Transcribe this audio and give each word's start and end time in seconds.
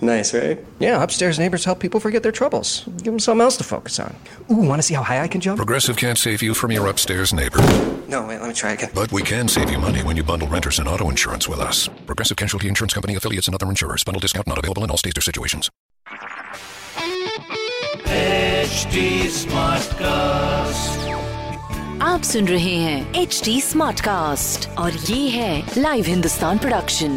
Nice, 0.00 0.34
right? 0.34 0.58
Yeah, 0.80 1.02
upstairs 1.02 1.38
neighbors 1.38 1.64
help 1.64 1.78
people 1.80 1.98
forget 2.00 2.22
their 2.22 2.32
troubles. 2.32 2.84
Give 2.98 3.12
them 3.12 3.18
something 3.18 3.40
else 3.44 3.56
to 3.58 3.64
focus 3.64 3.98
on. 4.00 4.14
Ooh, 4.50 4.56
want 4.68 4.78
to 4.82 4.82
see 4.82 4.94
how 4.94 5.02
high 5.02 5.22
I 5.24 5.28
can 5.28 5.40
jump? 5.40 5.56
Progressive 5.56 5.96
can't 5.96 6.18
save 6.18 6.42
you 6.42 6.52
from 6.54 6.72
your 6.72 6.86
upstairs 6.88 7.32
neighbor, 7.32 7.58
No, 8.08 8.26
wait, 8.26 8.40
let 8.40 8.48
me 8.48 8.54
try 8.54 8.72
again. 8.72 8.90
but 8.94 9.10
we 9.12 9.22
can 9.22 9.48
save 9.48 9.70
you 9.70 9.78
money 9.78 10.02
when 10.02 10.16
you 10.16 10.24
bundle 10.32 10.48
renters 10.48 10.78
and 10.78 10.88
auto 10.88 11.08
insurance 11.10 11.48
with 11.48 11.60
us. 11.60 11.88
Progressive 12.06 12.36
Casualty 12.36 12.68
Insurance 12.68 12.92
Company 12.92 13.14
affiliates 13.14 13.48
and 13.48 13.54
other 13.54 13.68
insurers. 13.68 14.04
Bundle 14.04 14.20
discount 14.20 14.46
not 14.46 14.58
available 14.58 14.84
in 14.84 14.90
all 14.90 14.98
states 14.98 15.18
or 15.18 15.22
situations. 15.30 15.70
HD 18.06 19.26
Smartcast. 19.40 21.02
आप 22.02 22.22
सुन 22.22 22.48
रहे 22.48 22.74
हैं 22.76 23.14
H 23.20 23.40
D 23.44 23.60
smart 23.60 24.00
cast 24.04 24.68
और 24.78 24.92
ये 25.10 25.28
है 25.30 25.72
live 25.78 26.04
Hindustan 26.06 26.58
production 26.64 27.14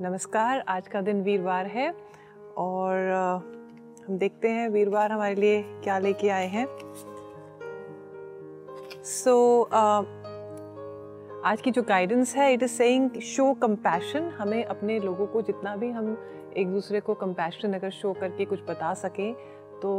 नमस्कार 0.00 0.64
आज 0.68 0.88
का 0.88 1.00
दिन 1.00 1.22
वीरवार 1.22 1.66
है 1.66 1.94
और 2.56 3.08
हम 4.08 4.18
देखते 4.18 4.48
हैं 4.48 4.68
वीरवार 4.68 5.12
हमारे 5.12 5.34
लिए 5.34 5.62
क्या 5.62 5.98
लेके 5.98 6.28
आए 6.28 6.46
हैं। 6.46 6.66
सो 9.04 9.34
so, 9.62 9.76
uh, 9.76 10.24
आज 11.46 11.60
की 11.60 11.70
जो 11.70 11.82
गाइडेंस 11.82 12.36
है 12.36 12.52
it 12.54 12.62
is 12.62 12.70
saying 12.70 13.10
show 13.20 13.52
compassion 13.54 14.28
हमें 14.38 14.64
अपने 14.64 14.98
लोगों 15.00 15.26
को 15.26 15.42
जितना 15.42 15.76
भी 15.76 15.90
हम 15.90 16.16
एक 16.56 16.68
दूसरे 16.68 17.00
को 17.00 17.14
कंपैशन 17.14 17.72
अगर 17.72 17.90
शो 17.90 18.12
करके 18.12 18.44
कुछ 18.44 18.60
बता 18.68 18.94
सकें 18.94 19.34
तो 19.82 19.90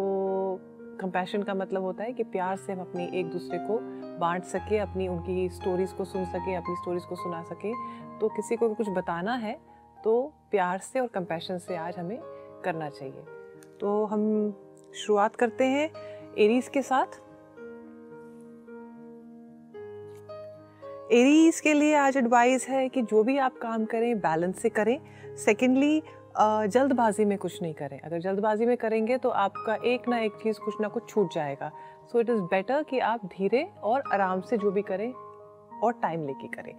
कंपैशन 1.01 1.43
का 1.43 1.53
मतलब 1.53 1.81
होता 1.81 2.03
है 2.03 2.13
कि 2.13 2.23
प्यार 2.23 2.57
से 2.57 2.73
हम 2.73 2.79
अपनी 2.79 3.09
एक 3.19 3.29
दूसरे 3.29 3.57
को 3.61 3.79
बांट 4.19 4.43
सके, 4.43 4.77
अपनी 4.77 5.07
उनकी 5.07 5.49
स्टोरीज़ 5.49 5.93
को 5.93 6.05
सुन 6.05 6.25
सके, 6.25 6.55
अपनी 6.55 6.75
स्टोरीज़ 6.75 7.05
को 7.05 7.15
सुना 7.15 7.41
सके। 7.43 7.73
तो 8.19 8.27
किसी 8.27 8.55
को 8.55 8.73
कुछ 8.73 8.89
बताना 8.89 9.35
है 9.35 9.59
तो 10.03 10.21
प्यार 10.51 10.79
से 10.79 10.99
और 10.99 11.07
कंपैशन 11.07 11.57
से 11.57 11.75
आज 11.75 11.97
हमें 11.97 12.17
करना 12.65 12.89
चाहिए। 12.89 13.23
तो 13.79 14.05
हम 14.05 14.23
शुरुआत 14.95 15.35
करते 15.35 15.65
हैं 15.65 15.89
एरीज 16.37 16.67
के 16.67 16.81
साथ। 16.81 17.21
एरीज 21.11 21.59
के 21.59 21.73
लिए 21.73 21.95
आज 21.95 22.17
एडवाइस 22.17 22.67
है 22.69 22.87
कि 22.89 23.01
जो 23.01 23.23
भी 23.23 23.37
आप 23.37 23.57
काम 23.57 23.85
करें 23.85 24.17
बैलेंस 24.19 24.61
से 24.61 24.69
करें। 24.69 24.99
सेकेंडली 25.35 26.01
जल्दबाजी 26.37 27.25
में 27.25 27.37
कुछ 27.37 27.61
नहीं 27.61 27.73
करें। 27.73 27.99
अगर 27.99 28.19
जल्दबाजी 28.19 28.65
में 28.65 28.75
करेंगे 28.77 29.17
तो 29.17 29.29
आपका 29.29 29.75
एक 29.85 30.07
ना 30.09 30.19
एक 30.19 30.35
चीज़ 30.43 30.59
कुछ 30.59 30.75
ना 30.81 30.87
कुछ 30.87 31.09
छूट 31.09 31.33
जाएगा। 31.33 31.71
सो 32.11 32.19
इट 32.19 32.29
इज़ 32.29 32.41
बेटर 32.51 32.83
कि 32.83 32.99
आप 33.01 33.25
धीरे 33.27 33.63
और 33.83 34.03
आराम 34.13 34.41
से 34.41 34.57
जो 34.57 34.71
भी 34.71 34.81
करें 34.81 35.11
और 35.83 35.93
टाइम 35.93 36.25
लेके 36.27 36.47
करें। 36.47 36.73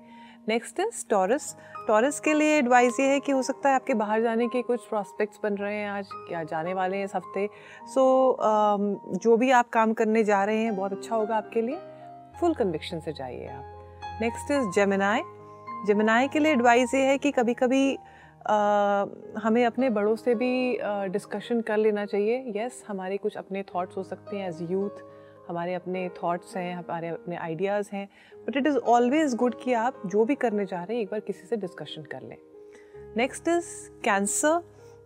नेक्स्ट 0.49 0.81
इज़ 0.81 1.05
टॉरस 1.11 1.57
टॉरस 1.89 2.21
के 2.21 2.35
लिए 2.35 2.59
एडवाइस 2.59 3.01
ये 3.01 3.07
है 3.07 3.21
कि 3.21 3.33
हो 3.33 3.43
सकता 3.43 3.69
है 3.69 3.75
आपके 3.75 3.95
बाहर 3.95 4.23
जाने 4.23 4.49
के 4.49 4.63
कुछ 4.63 4.87
प्रॉस्पेक्ट्स 4.89 5.41
बन 5.43 5.55
रहे 5.55 5.75
हैं 5.75 5.89
आज 5.91 6.09
या 6.33 6.43
जाने 6.45 6.75
वाले 6.75 6.97
हैं 6.97 7.05
इस 7.05 7.15
हफ़्ते। 7.17 7.49
सो 7.87 8.03
so, 8.33 9.19
जो 9.19 9.37
भी 9.37 9.51
आप 9.51 9.69
काम 9.69 9.93
करने 9.93 10.25
जा 10.25 10.43
रहे 10.45 10.59
हैं 10.59 10.77
बहुत 10.77 10.93
अच्छा 10.93 11.17
होगा 11.17 11.37
आपके 11.37 11.63
लिए। 11.63 11.79
फुल 12.41 12.55
कन्विक्शन 12.55 13.01
से 13.01 13.13
जाइए 13.13 13.47
आप। 13.47 14.19
नेक्स्ट 14.23 14.51
इज़ 14.51 14.69
जेमिनाई 14.75 15.23
जेमिनाई 15.87 16.29
के 16.29 16.39
लिए 16.39 16.53
एडवाइस 16.53 16.95
ये 16.95 17.01
है 17.01 17.19
कि 17.19 17.31
कभी 17.31 17.55
कभी 17.55 17.99
हमें 18.47 19.65
अपने 19.65 19.91
बड़ों 19.91 20.17
से 20.17 20.35
भी 20.35 20.79
डिस्कशन 21.13 21.61
कर 21.61 21.77
लेना 21.77 22.05
चाहिए। 22.07 22.53
यस 22.57 22.73
yes, 22.73 22.89
हमारे 22.89 23.17
कुछ 23.17 23.37
अपने 23.37 23.63
थॉट्स 23.65 23.97
हो 23.97 24.03
सकते 24.03 24.37
हैं 24.37 24.49
एज 24.49 24.71
यूथ 24.71 25.03
हमारे 25.49 25.75
अपने 25.75 26.09
थॉट्स 26.23 26.57
हैं 26.57 26.75
हमारे 26.75 27.09
अपने 27.09 27.37
आइडियाज़ 27.37 27.89
हैं 27.93 28.09
but 28.47 28.57
it 28.57 28.67
is 28.67 28.77
always 28.77 29.35
good 29.35 29.55
कि 29.63 29.73
आप 29.73 30.03
जो 30.07 30.25
भी 30.25 30.35
करने 30.35 30.67
जा 30.67 30.83
रहे 30.83 30.97
हैं 30.97 31.03
एक 31.03 31.11
बार 31.11 31.21
किसी 31.21 31.47
से 31.47 31.57
डिस्कशन 31.57 32.03
कर 32.03 32.23
लें। 32.23 32.37
नेक्स्ट 33.17 33.49
इज़ 33.49 33.67
कैंसर 34.05 34.63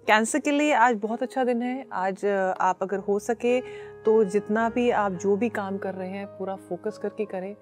कैंसर 0.06 0.38
के 0.38 0.50
लिए 0.50 0.72
आज 0.75 0.97
बहुत 0.97 1.22
अच्छा 1.22 1.44
दिन 1.44 1.62
है। 1.62 1.87
आज 1.93 2.25
आप 2.60 2.78
अगर 2.82 2.98
हो 2.98 3.19
सके 3.19 3.60
तो 4.04 4.22
जितना 4.25 4.69
भी 4.69 4.91
आप 4.91 5.12
जो 5.12 5.37
भी 5.37 5.48
काम 5.48 5.78
कर 5.78 5.94
रहे 5.94 6.09
हैं 6.09 6.26
पूरा 6.28 6.56
फोकस 6.69 6.98
करके 6.98 7.25
करें। 7.25 7.54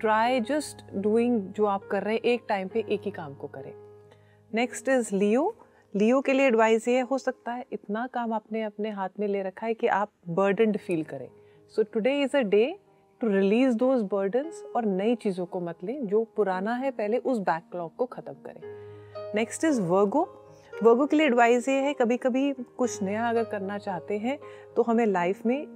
ट्राई 0.00 0.40
जस्ट 0.40 0.84
डूइंग 0.94 1.40
जो 1.48 1.66
आप 1.66 1.86
कर 1.90 2.02
रहे 2.02 2.14
हैं 2.14 2.20
एक 2.24 2.44
टाइम 2.48 2.68
पे 2.68 2.84
एक 2.88 3.00
ही 3.04 3.10
काम 3.10 3.34
को 3.34 3.46
करें। 3.48 3.72
नेक्स्ट 4.54 4.88
इज़ 4.88 5.14
लियो 5.14 5.42
लियो 5.94 6.20
के 6.20 6.32
लिए 6.32 6.46
एडवाइस 6.46 6.86
ये 6.88 7.00
हो 7.00 7.18
सकता 7.18 7.52
है, 7.52 7.64
इतना 7.72 8.06
काम 8.06 8.32
आपने 8.32 8.62
अपने 8.62 8.90
हाथ 8.90 9.08
में 9.20 9.26
ले 9.28 9.42
रखा 9.42 9.66
है 9.66 9.74
कि 9.74 9.86
आप 9.88 10.10
बर्डनड 10.30 10.76
फील 10.78 11.02
करें। 11.04 11.28
So 11.74 11.82
today 11.84 12.12
is 12.22 12.36
a 12.36 12.40
day 12.42 12.64
to 13.20 13.28
release 13.28 13.76
those 13.76 14.02
burdens 14.12 14.62
और 14.76 14.86
नई 14.86 15.14
चीज़ों 15.14 15.46
को 15.46 15.60
मत 15.60 15.84
लें, 15.84 16.06
जो 16.06 16.24
पुराना 16.36 16.74
है, 16.74 16.90
पहले 16.90 17.18
उस 17.18 17.38
बैकलॉग 17.40 17.96
को 17.96 18.06
ख़त्म 18.06 18.34
करें। 18.46 19.32
नेक्स्ट 19.34 19.64
इज़ 19.64 19.80
वर्गो 19.82 20.22
वर्गो 20.82 21.06
के 21.06 21.16
लिए 21.16 21.26
एडवाइस 21.26 21.68
ये 21.68 21.80
है 21.80 21.94
कभी 21.94 22.16
कभी 22.18 22.52
कुछ 22.52 23.02
नया 23.02 23.28
अगर 23.28 23.44
करना 23.46 23.78
चाहते 23.78 24.18
हैं 24.18 24.38
तो 24.76 24.82
हमें 24.82 25.04
लाइफ 25.06 25.44
में 25.46 25.66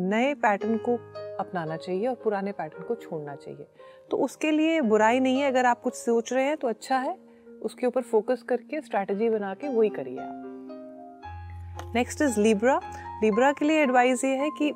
नए 0.00 0.34
पैटर्न 0.36 0.76
को 0.78 0.96
अपनाना 1.38 1.76
चाहिए 1.76 2.06
और 2.06 2.14
पुराने 2.24 2.52
पैटर्न 2.52 2.84
को 2.84 2.94
छोड़ना 2.96 3.34
चाहिए। 3.36 3.66
तो 4.10 4.16
उसके 4.16 4.50
लिए 4.50 4.80
बुराई 4.82 5.20
नहीं 5.20 5.40
है, 5.40 5.48
अगर 5.48 5.66
आप 5.66 5.80
कुछ 5.80 5.94
सोच 5.94 6.32
रहे 6.32 6.44
हैं 6.44 6.56
तो 6.56 6.68
अच्छा 6.68 6.98
है। 6.98 7.16
उसके 7.62 7.86
ऊपर 7.86 8.02
फोकस 8.02 8.42
करके 8.42 8.80
स्ट्रैटेजी 8.80 9.28
बना 9.28 9.54
के 9.54 9.68
वही 9.68 9.88
करिए 9.88 10.18
आप। 10.18 11.92
नेक्स्ट 11.94 12.22
इज़ 12.22 12.40
लिब्रा 12.40 12.80
लिब्रा 13.22 13.52
के 13.52 13.64
लिए 13.64 13.82
एडवाइस 13.82 14.24
ये 14.24 14.36
है 14.36 14.50
कि 14.58 14.72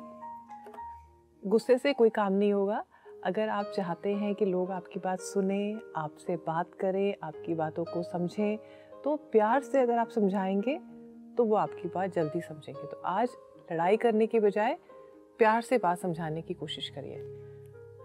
गुस्से 1.43 1.77
से 1.77 1.93
कोई 1.93 2.09
काम 2.09 2.33
नहीं 2.33 2.53
होगा। 2.53 2.83
अगर 3.25 3.49
आप 3.49 3.71
चाहते 3.75 4.13
हैं 4.13 4.33
कि 4.35 4.45
लोग 4.45 4.71
आपकी 4.71 4.99
बात 4.99 5.19
सुने, 5.19 5.79
आपसे 5.95 6.35
बात 6.37 6.73
करें, 6.79 7.13
आपकी 7.23 7.53
बातों 7.53 7.83
को 7.83 8.03
समझें 8.03 8.57
तो 9.03 9.15
प्यार 9.31 9.61
से 9.61 9.79
अगर 9.79 9.97
आप 9.97 10.09
समझाएँगे 10.09 10.79
तो 11.37 11.43
वो 11.45 11.55
आपकी 11.55 11.87
बात 11.87 12.13
जल्दी 12.13 12.41
समझेंगे। 12.41 12.87
तो 12.87 13.01
आज 13.05 13.29
लड़ाई 13.71 13.97
करने 13.97 14.27
के 14.27 14.39
बजाय 14.39 14.77
प्यार 15.37 15.61
से 15.61 15.77
बात 15.77 15.99
समझाने 15.99 16.41
की 16.41 16.53
कोशिश 16.53 16.89
करिए। 16.89 17.17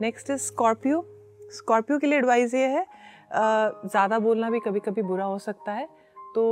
नेक्स्ट 0.00 0.31
इज़ 0.31 0.38
स्कॉर्पियो 0.38 1.05
स्कॉर्पियो 1.53 1.99
के 1.99 2.06
लिए 2.06 2.19
एडवाइस 2.19 2.55
ये 2.55 2.67
है 2.69 2.87
ज़्यादा 3.31 4.19
बोलना 4.19 4.50
भी 4.50 4.61
कभी 4.61 4.81
कभी 4.81 5.03
बुरा 5.05 5.25
हो 5.25 5.39
सकता 5.41 5.72
है। 5.72 5.89
तो 6.34 6.44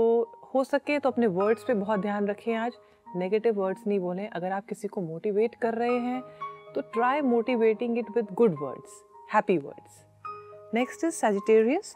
हो 0.55 0.65
सके 0.65 0.99
तो 0.99 1.11
अपने 1.11 1.27
वर्ड्स 1.29 1.65
पे 1.65 1.75
बहुत 1.75 2.01
ध्यान 2.01 2.27
रखें 2.29 2.55
आज। 2.57 2.73
नेगेटिव 3.17 3.55
वर्ड्स 3.55 3.87
नहीं 3.87 3.99
बोलें। 4.01 4.29
अगर 4.29 4.53
आप 4.53 4.67
किसी 4.69 4.89
को 4.89 5.01
मोटिवेट 5.03 5.55
कर 5.55 5.75
रहे 5.75 5.99
हैं 5.99 6.21
तो 6.75 6.81
try 6.93 7.21
motivating 7.23 7.99
it 7.99 8.11
with 8.17 8.27
good 8.35 8.57
words 8.61 9.03
happy 9.35 9.57
words 9.59 10.05
next 10.75 11.05
is 11.05 11.15
Sagittarius 11.15 11.95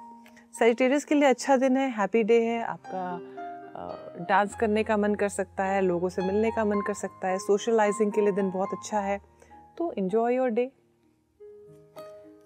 Sagittarius 0.55 1.05
के 1.05 1.15
लिए 1.15 1.29
अच्छा 1.29 1.57
दिन 1.57 1.77
है 1.77 1.89
हैप्पी 1.93 2.23
डे 2.23 2.41
है। 2.43 2.63
आपका 2.65 4.25
डांस 4.25 4.55
करने 4.55 4.83
का 4.85 4.97
मन 4.97 5.15
कर 5.15 5.29
सकता 5.29 5.65
है, 5.65 5.81
लोगों 5.83 6.09
से 6.09 6.23
मिलने 6.23 6.51
का 6.51 6.65
मन 6.65 6.81
कर 6.81 6.95
सकता 6.95 7.29
है। 7.29 7.39
सोशलाइजिंग 7.39 8.13
के 8.13 8.21
लिए 8.21 8.33
दिन 8.33 8.51
बहुत 8.51 8.69
अच्छा 8.73 9.01
है। 9.01 9.19
तो 9.79 9.93
enjoy 9.93 10.35
your 10.35 10.49
day 10.51 10.71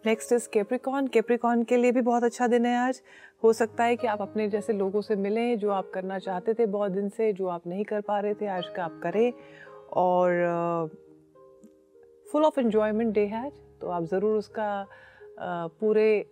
next 0.06 0.32
is 0.32 0.48
Capricorn 0.52 1.06
Capricorn 1.06 1.62
के 1.62 1.76
लिए 1.76 1.92
भी 1.92 2.00
बहुत 2.00 2.24
अच्छा 2.24 2.46
दिन 2.46 2.66
है 2.66 2.76
आज। 2.78 3.00
हो 3.44 3.52
सकता 3.52 3.84
है 3.84 3.96
कि 3.96 4.06
आप 4.06 4.22
अपने 4.22 4.48
जैसे 4.48 4.72
लोगों 4.72 5.00
से 5.00 5.16
मिलें 5.16 5.58
जो 5.58 5.70
आप 5.70 5.90
करना 5.94 6.18
चाहते 6.18 6.54
थे 6.54 6.66
बहुत 6.66 6.92
दिन 6.92 7.08
से 7.08 7.32
जो 7.32 7.46
आप 7.46 7.66
नहीं 7.66 7.84
कर 7.84 8.00
पा 8.00 8.18
रहे 8.20 8.34
थे 8.34 8.46
आज 8.46 8.68
का 8.76 8.84
आप 8.84 9.00
करें। 9.02 9.32
और 9.92 10.90
फुल 12.32 12.44
ऑफ़ 12.44 12.60
इन्जॉयमेंट 12.60 13.14
डे 13.14 13.26
है 13.26 13.44
आज। 13.46 13.52
तो 13.80 13.88
आप 13.88 14.04
ज़रूर 14.04 14.38
उसका 14.38 14.84
uh, 14.84 15.70
पूरे 15.80 16.26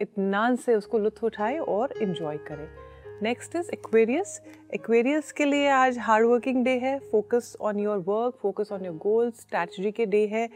इतनान 0.00 0.56
से 0.56 0.74
उसको 0.74 0.98
लुत्फ 0.98 1.24
उठाएँ 1.24 1.58
और 1.58 1.92
इन्जॉय 2.02 2.36
करें। 2.36 2.85
नेक्स्ट 3.22 3.54
इज़ 3.56 3.68
एक्वेरियस 3.72 4.40
एक्वेरियस 4.74 5.30
के 5.32 5.44
लिए 5.44 5.68
आज 5.68 5.98
हार्ड 5.98 6.26
वर्किंग 6.26 6.64
डे 6.64 6.70
है 6.78 6.98
focus 7.10 7.56
on 7.60 7.78
your 7.78 7.98
work 7.98 8.34
focus 8.42 8.72
on 8.72 8.84
your 8.84 8.94
goals 8.94 9.40
strategic 9.92 10.06
day 10.06 10.26
है। 10.26 10.48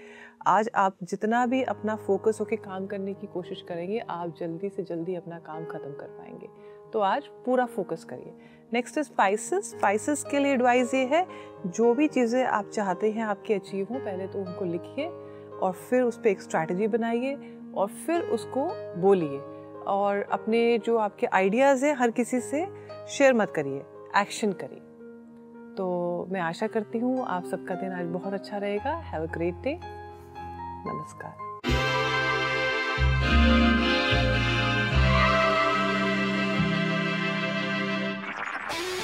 आज 0.46 0.68
आप 0.74 0.96
जितना 1.02 1.44
भी 1.46 1.62
अपना 1.62 1.94
फोकस 1.96 2.38
होकर 2.40 2.56
काम 2.56 2.86
करने 2.86 3.14
की 3.14 3.26
कोशिश 3.26 3.62
करेंगे, 3.68 3.98
आप 3.98 4.34
जल्दी 4.40 4.68
से 4.68 4.82
जल्दी 4.82 5.14
अपना 5.14 5.38
काम 5.38 5.64
ख़त्म 5.64 5.92
कर 5.92 6.08
पाएँगे। 6.08 6.48
तो 6.92 7.00
आज 7.00 7.26
पूरा 7.46 7.66
फोकस 7.66 8.04
करिए। 8.04 8.32
नेक्स्ट 8.72 8.98
इज़ 8.98 9.06
स्पाइसेस 9.06 9.70
स्पाइसेस 9.70 10.24
के 10.30 10.38
लिए 10.38 10.52
एडवाइस 10.52 10.94
ये 10.94 11.04
है, 11.04 11.26
जो 11.66 11.94
भी 11.94 12.08
चीज़ें 12.08 12.44
आप 12.44 12.68
चाहते 12.68 13.10
हैं 13.10 13.22
आपकी 13.24 13.54
अचीव 13.54 13.86
हों, 13.90 14.00
पहले 14.00 14.26
तो 14.26 14.38
उनको 14.38 14.64
लिखिए 14.64 15.06
और 15.06 15.72
फिर 15.88 16.02
उस 16.02 16.18
पर 16.18 16.28
एक 16.28 16.42
स्ट्रैटेजी 16.42 16.88
बनाइए 16.88 17.38
और 17.76 17.88
फिर 18.06 18.20
उसको 18.28 18.68
बोलिए। 19.00 19.40
और 19.88 20.22
अपने 20.32 20.78
जो 20.86 20.96
आपके 20.98 21.26
आइडियाज़ 21.26 21.84
हैं 21.86 21.94
हर 21.96 22.10
किसी 22.10 22.40
से 22.40 22.66
शेयर 23.16 23.34
मत 23.34 23.52
करिए 23.56 23.82
एक्शन 24.20 24.52
करिए। 24.62 24.78
तो 25.76 26.26
मैं 26.32 26.40
आशा 26.40 26.66
करती 26.66 26.98
हूँ 26.98 27.26
आप 27.28 27.44
सबका 27.50 27.74
दिन 27.74 27.92
आज 27.92 28.06
बहुत 28.12 28.32
अच्छा 28.34 28.56
रहेगा। 28.56 28.94
हैव 29.12 29.22
अ 29.22 29.32
ग्रेट 29.32 29.62
डे 29.62 29.78
नमस्कार। 30.86 31.48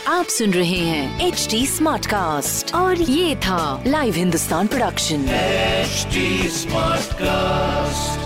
आप 0.08 0.26
सुन 0.26 0.50
रहे 0.50 0.78
हैं 0.78 1.26
एच 1.26 1.46
डी 1.50 1.66
स्मार्ट 1.66 2.06
कास्ट 2.06 2.74
और 2.74 3.00
ये 3.00 3.34
था 3.36 3.82
live 3.86 4.14
Hindustan 4.14 4.66
production 4.66 5.24
H 5.30 6.16
smart 6.54 7.12
cast 7.14 8.25